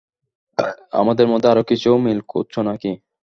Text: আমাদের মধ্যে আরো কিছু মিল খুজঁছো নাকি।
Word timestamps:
আমাদের 0.91 1.25
মধ্যে 1.27 1.47
আরো 1.49 1.63
কিছু 1.63 1.89
মিল 1.97 2.19
খুজঁছো 2.27 2.61
নাকি। 2.61 2.91